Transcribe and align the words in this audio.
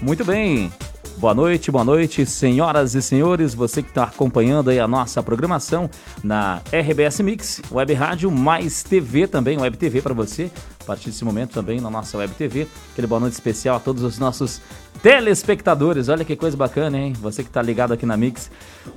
Muito 0.00 0.24
bem. 0.24 0.72
Boa 1.16 1.34
noite, 1.34 1.72
boa 1.72 1.84
noite, 1.84 2.24
senhoras 2.24 2.94
e 2.94 3.02
senhores. 3.02 3.52
Você 3.52 3.82
que 3.82 3.88
está 3.88 4.04
acompanhando 4.04 4.70
aí 4.70 4.78
a 4.78 4.86
nossa 4.86 5.20
programação 5.20 5.90
na 6.22 6.62
RBS 6.72 7.18
Mix, 7.20 7.60
Web 7.72 7.92
Rádio, 7.94 8.30
mais 8.30 8.84
TV 8.84 9.26
também, 9.26 9.58
Web 9.58 9.76
TV 9.76 10.00
para 10.00 10.14
você. 10.14 10.48
A 10.80 10.84
partir 10.84 11.10
desse 11.10 11.24
momento 11.24 11.52
também 11.52 11.80
na 11.80 11.90
nossa 11.90 12.16
Web 12.16 12.32
TV. 12.34 12.68
Aquele 12.92 13.08
boa 13.08 13.20
noite 13.20 13.32
especial 13.32 13.76
a 13.76 13.80
todos 13.80 14.04
os 14.04 14.20
nossos 14.20 14.62
telespectadores. 15.02 16.08
Olha 16.08 16.24
que 16.24 16.36
coisa 16.36 16.56
bacana, 16.56 16.96
hein? 16.96 17.12
Você 17.20 17.42
que 17.42 17.50
está 17.50 17.60
ligado 17.60 17.92
aqui 17.92 18.06
na 18.06 18.16
Mix. 18.16 18.48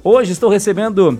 Hoje 0.04 0.34
estou 0.34 0.52
recebendo 0.52 1.20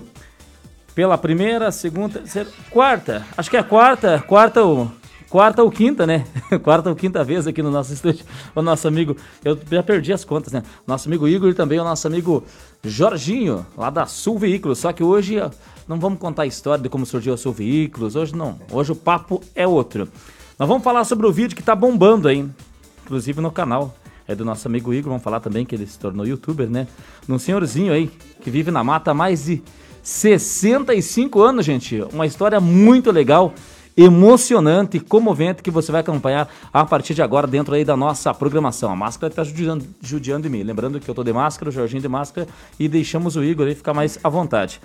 pela 0.94 1.18
primeira, 1.18 1.72
segunda, 1.72 2.20
terceira, 2.20 2.48
quarta. 2.70 3.26
Acho 3.36 3.50
que 3.50 3.56
é 3.56 3.60
a 3.60 3.64
quarta, 3.64 4.22
quarta 4.24 4.62
ou 4.62 4.92
quarta 5.32 5.62
ou 5.62 5.70
quinta, 5.70 6.06
né? 6.06 6.26
quarta 6.62 6.90
ou 6.90 6.94
quinta 6.94 7.24
vez 7.24 7.46
aqui 7.46 7.62
no 7.62 7.70
nosso 7.70 7.90
estúdio. 7.94 8.22
O 8.54 8.60
nosso 8.60 8.86
amigo, 8.86 9.16
eu 9.42 9.58
já 9.70 9.82
perdi 9.82 10.12
as 10.12 10.26
contas, 10.26 10.52
né? 10.52 10.62
Nosso 10.86 11.08
amigo 11.08 11.26
Igor 11.26 11.48
e 11.48 11.54
também 11.54 11.80
o 11.80 11.84
nosso 11.84 12.06
amigo 12.06 12.44
Jorginho, 12.84 13.64
lá 13.74 13.88
da 13.88 14.04
Sul 14.04 14.38
Veículos. 14.38 14.80
Só 14.80 14.92
que 14.92 15.02
hoje 15.02 15.36
não 15.88 15.98
vamos 15.98 16.18
contar 16.18 16.42
a 16.42 16.46
história 16.46 16.82
de 16.82 16.90
como 16.90 17.06
surgiu 17.06 17.32
a 17.32 17.38
Sul 17.38 17.50
Veículos. 17.54 18.14
Hoje 18.14 18.36
não. 18.36 18.58
Hoje 18.70 18.92
o 18.92 18.94
papo 18.94 19.40
é 19.54 19.66
outro. 19.66 20.06
Nós 20.58 20.68
vamos 20.68 20.84
falar 20.84 21.02
sobre 21.04 21.26
o 21.26 21.32
vídeo 21.32 21.56
que 21.56 21.62
tá 21.62 21.74
bombando 21.74 22.28
aí, 22.28 22.46
inclusive 23.02 23.40
no 23.40 23.50
canal. 23.50 23.94
É 24.28 24.34
do 24.34 24.44
nosso 24.44 24.68
amigo 24.68 24.92
Igor, 24.92 25.08
vamos 25.08 25.24
falar 25.24 25.40
também 25.40 25.64
que 25.64 25.74
ele 25.74 25.86
se 25.86 25.98
tornou 25.98 26.26
youtuber, 26.26 26.68
né? 26.68 26.86
Num 27.26 27.38
senhorzinho 27.38 27.90
aí 27.90 28.10
que 28.42 28.50
vive 28.50 28.70
na 28.70 28.84
mata 28.84 29.12
há 29.12 29.14
mais 29.14 29.46
de 29.46 29.62
65 30.02 31.40
anos, 31.40 31.64
gente. 31.64 32.02
Uma 32.12 32.26
história 32.26 32.60
muito 32.60 33.10
legal 33.10 33.54
emocionante 33.96 34.96
e 34.96 35.00
comovente 35.00 35.62
que 35.62 35.70
você 35.70 35.92
vai 35.92 36.00
acompanhar 36.00 36.48
a 36.72 36.84
partir 36.84 37.14
de 37.14 37.22
agora 37.22 37.46
dentro 37.46 37.74
aí 37.74 37.84
da 37.84 37.96
nossa 37.96 38.32
programação. 38.32 38.90
A 38.90 38.96
máscara 38.96 39.32
está 39.32 39.44
judiando, 39.44 39.86
judiando 40.00 40.44
de 40.44 40.48
mim. 40.48 40.62
Lembrando 40.62 41.00
que 41.00 41.08
eu 41.08 41.14
tô 41.14 41.22
de 41.22 41.32
máscara, 41.32 41.68
o 41.68 41.72
Jorginho 41.72 42.02
de 42.02 42.08
máscara 42.08 42.46
e 42.78 42.88
deixamos 42.88 43.36
o 43.36 43.44
Igor 43.44 43.66
aí 43.66 43.74
ficar 43.74 43.94
mais 43.94 44.18
à 44.22 44.28
vontade. 44.28 44.80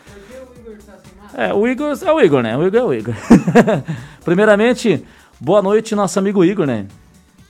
É, 1.33 1.53
o 1.53 1.67
Igor 1.67 1.97
é 2.03 2.11
o 2.11 2.21
Igor, 2.21 2.41
né? 2.41 2.57
O 2.57 2.65
Igor 2.65 2.79
é 2.79 2.83
o 2.83 2.93
Igor. 2.93 3.15
Primeiramente, 4.25 5.05
boa 5.39 5.61
noite, 5.61 5.93
nosso 5.93 6.17
amigo 6.17 6.43
Igor, 6.43 6.65
né? 6.65 6.87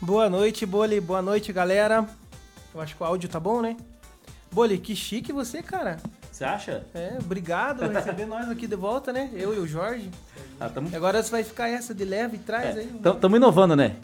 Boa 0.02 0.30
noite, 0.30 0.66
Boli. 0.66 1.00
Boa 1.00 1.22
noite, 1.22 1.54
galera. 1.54 2.06
Eu 2.74 2.82
acho 2.82 2.96
que 2.96 3.02
o 3.02 3.06
áudio 3.06 3.30
tá 3.30 3.40
bom, 3.40 3.62
né? 3.62 3.78
Boli, 4.52 4.78
que 4.78 4.96
chique 4.96 5.32
você, 5.32 5.64
cara. 5.64 5.98
Você 6.32 6.44
acha? 6.44 6.86
É, 6.94 7.18
obrigado 7.20 7.80
por 7.80 7.92
receber 7.92 8.26
nós 8.26 8.48
aqui 8.50 8.68
de 8.68 8.76
volta, 8.76 9.12
né? 9.12 9.30
Eu 9.34 9.56
e 9.56 9.58
o 9.58 9.68
Jorge. 9.68 10.12
Ah, 10.60 10.70
tamo... 10.70 10.90
Agora 10.96 11.22
você 11.22 11.30
vai 11.32 11.44
ficar 11.44 11.68
essa 11.70 11.94
de 11.94 12.04
leve 12.04 12.38
e 12.38 12.40
traz 12.40 12.76
é, 12.76 12.80
aí. 12.80 12.92
Estamos 13.06 13.38
inovando, 13.38 13.76
né? 13.76 13.96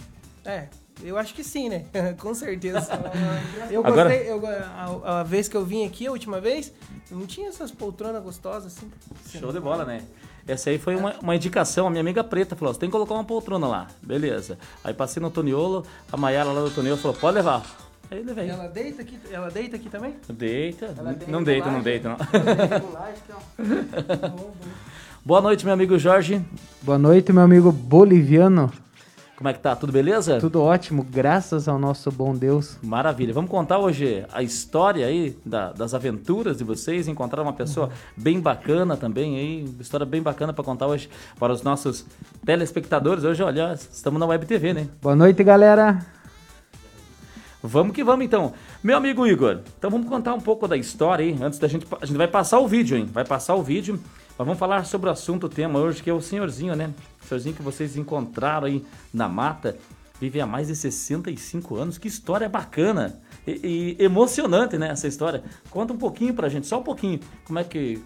É, 0.45 0.67
eu 1.03 1.17
acho 1.17 1.33
que 1.33 1.43
sim, 1.43 1.69
né? 1.69 1.85
Com 2.19 2.33
certeza. 2.33 2.87
eu 3.71 3.85
Agora- 3.85 4.09
gostei, 4.09 4.31
eu, 4.31 4.41
a, 4.45 5.19
a 5.19 5.23
vez 5.23 5.47
que 5.47 5.57
eu 5.57 5.65
vim 5.65 5.85
aqui, 5.85 6.05
a 6.07 6.11
última 6.11 6.39
vez, 6.39 6.71
não 7.09 7.25
tinha 7.25 7.49
essas 7.49 7.71
poltronas 7.71 8.21
gostosas 8.23 8.75
assim. 8.77 8.91
Show 9.39 9.51
de 9.51 9.59
bola, 9.59 9.85
né? 9.85 10.01
Essa 10.45 10.69
aí 10.69 10.77
foi 10.77 10.95
uma, 10.95 11.15
uma 11.21 11.35
indicação, 11.35 11.87
a 11.87 11.89
minha 11.89 12.01
amiga 12.01 12.23
preta 12.23 12.55
falou: 12.55 12.73
você 12.73 12.79
tem 12.79 12.89
que 12.89 12.91
colocar 12.91 13.13
uma 13.13 13.23
poltrona 13.23 13.65
lá. 13.65 13.87
Beleza. 14.01 14.57
Aí 14.83 14.93
passei 14.93 15.21
no 15.21 15.31
Toniolo, 15.31 15.85
a 16.11 16.17
Maiara 16.17 16.51
lá 16.51 16.61
do 16.61 16.69
Toniolo 16.69 16.99
falou: 16.99 17.15
pode 17.15 17.35
levar. 17.35 17.63
Aí 18.11 18.21
levei. 18.21 18.49
Ela 18.49 18.67
deita 18.67 19.01
aqui, 19.01 19.17
ela 19.31 19.49
deita 19.49 19.77
aqui 19.77 19.89
também? 19.89 20.15
Deita. 20.29 20.93
Ela 20.97 21.15
Não 21.27 21.41
deita, 21.41 21.71
não 21.71 21.81
deita, 21.81 22.09
regulagem? 22.09 22.17
não. 22.33 22.41
Ela 22.41 22.55
tem 22.67 22.67
regulagem, 22.79 23.15
então. 23.25 24.29
Bom, 24.29 24.37
bom. 24.37 24.51
Boa 25.25 25.41
noite, 25.41 25.63
meu 25.65 25.73
amigo 25.73 25.97
Jorge. 25.97 26.41
Boa 26.81 26.97
noite, 26.97 27.31
meu 27.31 27.43
amigo 27.43 27.71
boliviano. 27.71 28.71
Como 29.37 29.49
é 29.49 29.53
que 29.53 29.59
tá? 29.59 29.75
Tudo 29.75 29.91
beleza? 29.91 30.39
Tudo 30.39 30.61
ótimo, 30.61 31.03
graças 31.03 31.67
ao 31.67 31.79
nosso 31.79 32.11
bom 32.11 32.35
Deus. 32.35 32.77
Maravilha. 32.83 33.33
Vamos 33.33 33.49
contar 33.49 33.79
hoje 33.79 34.25
a 34.31 34.43
história 34.43 35.05
aí 35.05 35.35
da- 35.45 35.71
das 35.73 35.93
aventuras 35.93 36.57
de 36.57 36.63
vocês. 36.63 37.07
Encontrar 37.07 37.41
uma 37.41 37.51
pessoa 37.53 37.89
bem 38.15 38.39
bacana 38.39 38.95
também 38.95 39.37
aí. 39.37 39.75
História 39.79 40.05
bem 40.05 40.21
bacana 40.21 40.53
para 40.53 40.63
contar 40.63 40.87
hoje 40.87 41.09
para 41.39 41.51
os 41.51 41.61
nossos 41.63 42.05
telespectadores. 42.45 43.23
Hoje, 43.23 43.41
olha, 43.43 43.73
estamos 43.73 44.19
na 44.19 44.25
Web 44.25 44.45
TV, 44.45 44.73
né? 44.73 44.87
Boa 45.01 45.15
noite, 45.15 45.43
galera. 45.43 46.05
Vamos 47.61 47.93
que 47.93 48.03
vamos 48.03 48.25
então. 48.25 48.53
Meu 48.83 48.97
amigo 48.97 49.25
Igor, 49.25 49.59
então 49.77 49.89
vamos 49.89 50.07
contar 50.07 50.33
um 50.33 50.41
pouco 50.41 50.67
da 50.67 50.75
história 50.77 51.25
aí. 51.25 51.37
Antes 51.41 51.59
da 51.59 51.67
gente. 51.67 51.87
A 52.01 52.05
gente 52.05 52.17
vai 52.17 52.27
passar 52.27 52.59
o 52.59 52.67
vídeo, 52.67 52.97
hein? 52.97 53.09
Vai 53.11 53.25
passar 53.25 53.55
o 53.55 53.63
vídeo. 53.63 53.99
Mas 54.37 54.45
vamos 54.47 54.57
falar 54.57 54.85
sobre 54.85 55.09
o 55.09 55.11
assunto, 55.13 55.45
o 55.45 55.49
tema 55.49 55.79
hoje, 55.79 56.01
que 56.01 56.09
é 56.09 56.13
o 56.13 56.21
senhorzinho, 56.21 56.75
né? 56.75 56.91
O 57.23 57.27
senhorzinho 57.27 57.55
que 57.55 57.61
vocês 57.61 57.95
encontraram 57.95 58.65
aí 58.67 58.83
na 59.13 59.27
mata. 59.29 59.77
Vive 60.19 60.39
há 60.41 60.45
mais 60.47 60.67
de 60.67 60.75
65 60.75 61.75
anos. 61.75 61.97
Que 61.97 62.07
história 62.07 62.47
bacana 62.49 63.19
e, 63.45 63.95
e 63.99 64.03
emocionante, 64.03 64.77
né? 64.77 64.89
Essa 64.89 65.07
história. 65.07 65.43
Conta 65.69 65.93
um 65.93 65.97
pouquinho 65.97 66.33
pra 66.33 66.49
gente, 66.49 66.65
só 66.65 66.79
um 66.79 66.83
pouquinho. 66.83 67.19
Como 67.45 67.59
é 67.59 67.63
que 67.63 68.01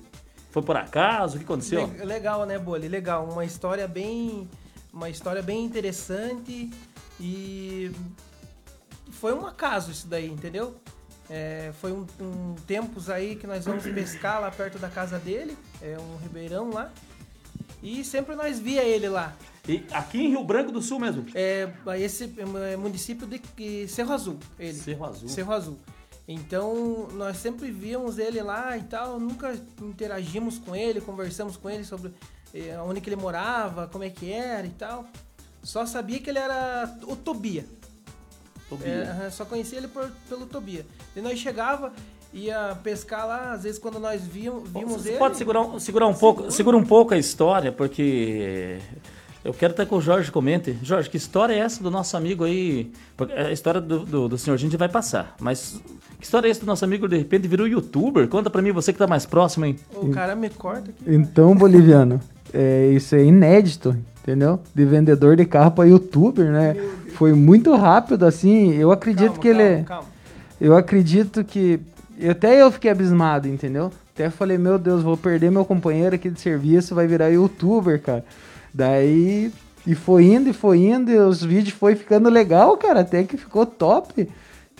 foi 0.52 0.62
por 0.62 0.76
acaso? 0.76 1.36
O 1.36 1.40
que 1.40 1.46
aconteceu? 1.46 1.88
Le- 1.88 2.04
Legal, 2.06 2.46
né, 2.46 2.58
Boli? 2.58 2.88
Legal. 2.88 3.26
Uma 3.32 3.46
história 3.46 3.88
bem. 3.88 4.50
Uma 4.92 5.10
história 5.10 5.42
bem 5.42 5.64
interessante 5.64 6.70
e. 7.20 7.92
Foi 9.12 9.34
um 9.34 9.46
acaso 9.46 9.92
isso 9.92 10.08
daí, 10.08 10.28
entendeu? 10.30 10.76
É, 11.30 11.72
foi 11.82 11.92
um, 11.92 12.06
um 12.20 12.56
tempos 12.66 13.10
aí 13.10 13.36
que 13.36 13.46
nós 13.46 13.66
vamos 13.66 13.84
pescar 13.84 14.40
lá 14.42 14.50
perto 14.50 14.80
da 14.80 14.88
casa 14.90 15.20
dele, 15.20 15.58
é 15.82 15.98
um 16.00 16.18
ribeirão 16.18 16.70
lá. 16.70 16.92
E 17.82 18.04
sempre 18.04 18.36
nós 18.36 18.60
via 18.60 18.84
ele 18.84 19.08
lá. 19.08 19.36
E 19.68 19.86
aqui 19.92 20.20
em 20.20 20.30
Rio 20.30 20.44
Branco 20.44 20.72
do 20.72 20.82
Sul 20.82 21.00
mesmo. 21.00 21.26
É, 21.36 21.70
esse 22.00 22.34
é, 22.38 22.78
município 22.78 23.28
de 23.28 23.88
Cerro 23.88 24.14
Azul, 24.14 24.40
ele. 24.58 24.74
Cerro 24.74 25.06
Azul. 25.06 25.30
Cerro 25.30 25.54
Azul. 25.54 25.78
Então, 26.28 27.08
nós 27.14 27.38
sempre 27.38 27.72
víamos 27.72 28.18
ele 28.18 28.42
lá 28.42 28.78
e 28.78 28.84
tal, 28.84 29.18
nunca 29.20 29.54
interagimos 29.82 30.58
com 30.60 30.76
ele, 30.76 31.00
conversamos 31.00 31.56
com 31.56 31.70
ele 31.70 31.86
sobre 31.86 32.14
eh, 32.54 32.78
onde 32.82 33.00
que 33.00 33.08
ele 33.10 33.16
morava, 33.16 33.88
como 33.88 34.04
é 34.04 34.10
que 34.10 34.30
era 34.32 34.68
e 34.68 34.72
tal. 34.72 35.06
Só 35.64 35.86
sabia 35.86 36.20
que 36.20 36.30
ele 36.30 36.40
era 36.40 36.98
o 37.04 37.16
Tobia. 37.16 37.66
Tobias. 38.68 39.07
É, 39.22 39.30
só 39.30 39.46
conhecia 39.46 39.78
ele 39.78 39.88
por- 39.88 40.12
pelo 40.28 40.46
Tobia. 40.46 40.86
E 41.16 41.22
nós 41.22 41.40
chegava, 41.40 41.94
ia 42.33 42.77
pescar 42.83 43.25
lá, 43.27 43.51
às 43.53 43.63
vezes 43.63 43.79
quando 43.79 44.00
nós 44.00 44.21
víamos, 44.21 44.69
vimos 44.69 45.01
Você 45.01 45.09
ele... 45.09 45.18
pode 45.18 45.38
segurar, 45.38 45.62
um- 45.62 45.79
segurar 45.79 46.07
um 46.07 46.13
pouco, 46.13 46.51
segura 46.51 46.77
um 46.77 46.83
pouco 46.85 47.13
a 47.13 47.18
história, 47.18 47.71
porque 47.71 48.77
eu 49.44 49.53
quero 49.53 49.74
até 49.74 49.85
que 49.85 49.94
o 49.95 50.01
Jorge 50.01 50.31
comente. 50.31 50.77
Jorge, 50.83 51.09
que 51.09 51.18
história 51.18 51.53
é 51.53 51.59
essa 51.59 51.81
do 51.81 51.89
nosso 51.89 52.15
amigo 52.18 52.44
aí? 52.44 52.91
Porque 53.15 53.33
a 53.33 53.51
história 53.51 53.79
do, 53.81 54.00
do, 54.00 54.27
do 54.29 54.38
senhorzinho 54.38 54.68
a 54.68 54.71
gente 54.71 54.77
vai 54.79 54.89
passar, 54.89 55.35
mas 55.39 55.81
que 56.19 56.25
história 56.25 56.47
é 56.47 56.51
essa 56.51 56.59
do 56.62 56.65
nosso 56.65 56.83
amigo 56.83 57.07
de 57.07 57.18
repente 57.18 57.47
virou 57.47 57.68
youtuber? 57.68 58.27
Conta 58.27 58.50
pra 58.50 58.62
mim, 58.62 58.71
você 58.71 58.91
que 58.91 59.00
tá 59.00 59.07
mais 59.07 59.25
próximo, 59.25 59.65
hein? 59.65 59.77
O 59.95 60.09
cara 60.09 60.35
me 60.35 60.50
corta 60.50 60.89
aqui. 60.91 61.03
Então, 61.07 61.56
boliviano, 61.56 62.19
é, 62.53 62.88
isso 62.91 63.15
é 63.15 63.24
inédito, 63.24 63.95
entendeu? 64.21 64.59
De 64.75 64.83
vendedor 64.85 65.35
de 65.38 65.45
carro 65.45 65.71
para 65.71 65.85
youtuber, 65.88 66.51
né? 66.51 66.75
Foi 67.13 67.33
muito 67.33 67.74
rápido, 67.75 68.25
assim. 68.25 68.74
Eu 68.74 68.91
acredito 68.91 69.27
Calma, 69.27 69.41
que 69.41 69.47
ele 69.47 69.57
calma, 69.63 69.79
é. 69.79 69.83
calma. 69.83 70.07
Eu 70.59 70.75
acredito 70.75 71.44
que. 71.44 71.79
Até 72.30 72.62
eu 72.62 72.72
fiquei 72.72 72.90
abismado, 72.90 73.48
entendeu? 73.48 73.92
Até 74.14 74.30
falei, 74.30 74.58
meu 74.58 74.80
Deus, 74.80 75.04
vou 75.04 75.16
perder 75.16 75.52
meu 75.52 75.64
companheiro 75.64 76.16
aqui 76.16 76.30
de 76.30 76.42
serviço, 76.42 76.96
vai 76.96 77.06
virar 77.06 77.30
youtuber, 77.30 78.02
cara. 78.02 78.25
Daí. 78.74 79.52
E 79.86 79.96
foi 79.96 80.25
indo, 80.25 80.50
e 80.50 80.54
foi 80.54 80.80
indo, 80.80 81.10
e 81.10 81.18
os 81.18 81.42
vídeos 81.42 81.78
foi 81.78 81.96
ficando 81.96 82.30
legal, 82.30 82.75
cara. 82.78 83.02
Até 83.02 83.24
que 83.24 83.38
ficou 83.38 83.66
top. 83.66 84.28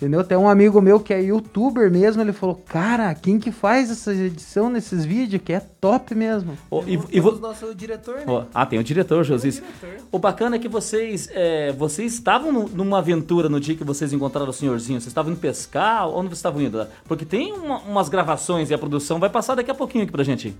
Entendeu? 0.00 0.20
Até 0.20 0.38
um 0.38 0.48
amigo 0.48 0.80
meu 0.80 1.00
que 1.00 1.12
é 1.12 1.20
youtuber 1.20 1.90
mesmo, 1.90 2.22
ele 2.22 2.32
falou, 2.32 2.54
cara, 2.54 3.12
quem 3.16 3.40
que 3.40 3.50
faz 3.50 3.90
essa 3.90 4.14
edição 4.14 4.70
nesses 4.70 5.04
vídeos? 5.04 5.42
Que 5.44 5.52
é 5.54 5.58
top 5.58 6.14
mesmo. 6.14 6.56
Ô, 6.70 6.84
e, 6.86 6.92
e 7.10 7.18
vo- 7.18 7.32
nosso 7.32 7.74
diretor, 7.74 8.18
né? 8.18 8.24
Ó, 8.28 8.44
ah, 8.54 8.64
tem 8.64 8.78
o 8.78 8.84
diretor, 8.84 9.24
Josias. 9.24 9.56
diretor. 9.56 10.06
O 10.12 10.16
bacana 10.20 10.54
é 10.54 10.58
que 10.60 10.68
vocês, 10.68 11.28
é, 11.32 11.72
vocês 11.72 12.12
estavam 12.14 12.52
nu- 12.52 12.68
numa 12.68 12.98
aventura 12.98 13.48
no 13.48 13.58
dia 13.58 13.74
que 13.74 13.82
vocês 13.82 14.12
encontraram 14.12 14.50
o 14.50 14.52
senhorzinho. 14.52 15.00
Vocês 15.00 15.08
estavam 15.10 15.32
indo 15.32 15.40
pescar? 15.40 16.06
Onde 16.08 16.28
vocês 16.28 16.38
estavam 16.38 16.62
indo? 16.62 16.86
Porque 17.04 17.24
tem 17.24 17.52
uma- 17.52 17.80
umas 17.80 18.08
gravações 18.08 18.70
e 18.70 18.74
a 18.74 18.78
produção 18.78 19.18
vai 19.18 19.28
passar 19.28 19.56
daqui 19.56 19.70
a 19.72 19.74
pouquinho 19.74 20.04
aqui 20.04 20.12
pra 20.12 20.22
gente. 20.22 20.54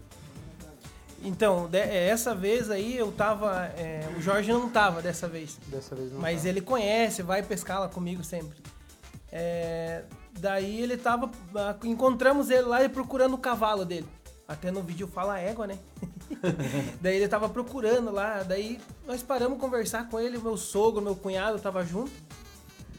Então, 1.22 1.68
é, 1.72 2.08
essa 2.08 2.34
vez 2.34 2.70
aí 2.72 2.96
eu 2.96 3.12
tava. 3.12 3.66
é, 3.76 4.02
o 4.16 4.20
Jorge 4.20 4.52
não 4.52 4.68
tava 4.68 5.00
dessa 5.00 5.28
vez. 5.28 5.58
Dessa 5.68 5.94
vez 5.94 6.12
não. 6.12 6.20
Mas 6.20 6.44
ele 6.44 6.60
conhece, 6.60 7.22
vai 7.22 7.40
pescar 7.40 7.78
lá 7.78 7.88
comigo 7.88 8.24
sempre. 8.24 8.58
É, 9.30 10.04
daí 10.38 10.80
ele 10.80 10.96
tava. 10.96 11.30
ah, 11.54 11.76
Encontramos 11.84 12.50
ele 12.50 12.62
lá 12.62 12.82
e 12.82 12.88
procurando 12.88 13.34
o 13.34 13.38
cavalo 13.38 13.84
dele. 13.84 14.06
Até 14.46 14.70
no 14.70 14.82
vídeo 14.82 15.06
fala 15.06 15.38
égua, 15.38 15.66
né? 15.66 15.78
daí 17.00 17.16
ele 17.16 17.28
tava 17.28 17.48
procurando 17.48 18.10
lá. 18.10 18.42
Daí 18.42 18.80
nós 19.06 19.22
paramos 19.22 19.58
conversar 19.58 20.08
com 20.08 20.18
ele. 20.18 20.38
Meu 20.38 20.56
sogro, 20.56 21.02
meu 21.02 21.14
cunhado 21.14 21.58
tava 21.58 21.84
junto. 21.84 22.10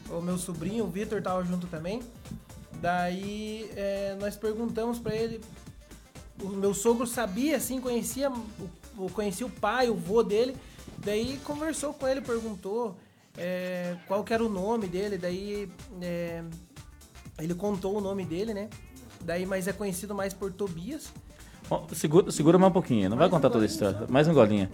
O 0.08 0.20
meu 0.20 0.38
sobrinho, 0.38 0.84
o 0.84 0.88
Vitor, 0.88 1.20
tava 1.22 1.44
junto 1.44 1.66
também. 1.66 2.02
Daí 2.80 3.70
é, 3.76 4.16
nós 4.20 4.36
perguntamos 4.36 4.98
pra 4.98 5.14
ele. 5.14 5.40
O 6.40 6.48
meu 6.48 6.72
sogro 6.72 7.06
sabia, 7.06 7.56
assim, 7.56 7.80
conhecia 7.80 8.32
conhecia 9.14 9.46
o 9.46 9.50
pai, 9.50 9.88
o 9.88 9.94
vô 9.94 10.22
dele. 10.22 10.56
Daí 10.98 11.38
conversou 11.44 11.94
com 11.94 12.06
ele, 12.06 12.20
perguntou 12.20 12.96
é, 13.36 13.96
qual 14.06 14.24
que 14.24 14.32
era 14.32 14.44
o 14.44 14.48
nome 14.48 14.86
dele. 14.86 15.18
Daí 15.18 15.68
é, 16.00 16.42
Ele 17.38 17.54
contou 17.54 17.96
o 17.96 18.00
nome 18.00 18.24
dele, 18.24 18.54
né? 18.54 18.68
Daí, 19.22 19.44
mas 19.46 19.68
é 19.68 19.72
conhecido 19.72 20.14
mais 20.14 20.32
por 20.32 20.52
Tobias. 20.52 21.12
Ó, 21.70 21.86
segura, 21.92 22.30
segura 22.32 22.58
mais 22.58 22.70
um 22.70 22.72
pouquinho, 22.72 23.08
não 23.08 23.16
vai 23.16 23.28
Mais 23.28 23.32
um 23.32 23.36
contar 23.36 23.50
toda 23.50 23.64
a 23.64 23.66
história. 23.66 23.98
só. 24.00 24.12
Mais 24.12 24.26
um 24.26 24.34
golinho. 24.34 24.68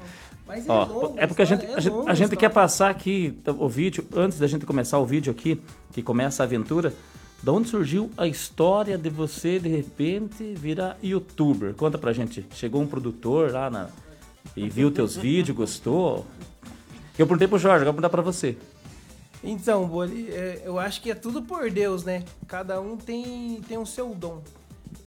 Mas 0.46 0.66
é, 0.66 0.72
Ó, 0.72 0.84
longa 0.84 1.20
é 1.20 1.26
porque 1.26 1.42
a 1.42 1.44
gente, 1.44 1.64
história, 1.64 1.76
a 1.76 1.78
é 1.78 1.80
gente, 1.82 2.10
a 2.10 2.14
gente 2.14 2.36
quer 2.36 2.48
passar 2.48 2.90
aqui 2.90 3.38
o 3.58 3.68
vídeo, 3.68 4.06
antes 4.14 4.38
da 4.38 4.46
gente 4.46 4.64
começar 4.64 4.98
o 4.98 5.04
vídeo 5.04 5.30
aqui, 5.30 5.60
que 5.92 6.02
começa 6.02 6.42
a 6.42 6.46
aventura, 6.46 6.94
da 7.42 7.52
onde 7.52 7.68
surgiu 7.68 8.10
a 8.16 8.26
história 8.26 8.96
de 8.96 9.10
você, 9.10 9.58
de 9.58 9.68
repente, 9.68 10.54
virar 10.54 10.96
youtuber? 11.02 11.74
Conta 11.74 11.98
pra 11.98 12.12
gente. 12.12 12.46
Chegou 12.54 12.80
um 12.80 12.86
produtor 12.86 13.52
lá 13.52 13.68
na, 13.68 13.88
e 14.56 14.68
viu 14.68 14.90
teus 14.90 15.16
vídeos, 15.16 15.56
gostou? 15.56 16.24
Eu 17.18 17.26
perguntei 17.26 17.48
pro 17.48 17.58
Jorge, 17.58 17.82
agora 17.82 17.92
vou 17.92 18.00
perguntar 18.00 18.10
pra 18.10 18.22
você. 18.22 18.56
Então, 19.42 19.86
Boli, 19.86 20.28
é, 20.30 20.62
eu 20.64 20.78
acho 20.78 21.00
que 21.00 21.10
é 21.10 21.14
tudo 21.14 21.42
por 21.42 21.70
Deus, 21.70 22.04
né? 22.04 22.24
Cada 22.46 22.80
um 22.80 22.96
tem, 22.96 23.60
tem 23.68 23.78
o 23.78 23.86
seu 23.86 24.14
dom. 24.14 24.42